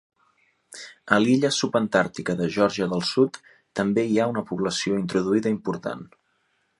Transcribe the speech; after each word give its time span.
A 1.17 1.19
l'illa 1.25 1.51
subantàrtica 1.57 2.35
de 2.39 2.47
Geòrgia 2.57 2.87
del 2.93 3.05
Sud 3.11 3.39
també 3.81 4.07
hi 4.13 4.17
ha 4.23 4.29
una 4.35 4.47
població 4.53 4.97
introduïda 5.03 5.57
important. 5.57 6.03